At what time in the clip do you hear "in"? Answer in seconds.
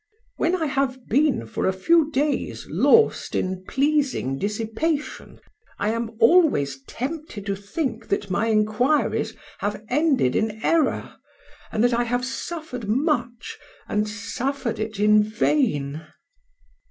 3.35-3.63, 10.35-10.59, 14.99-15.21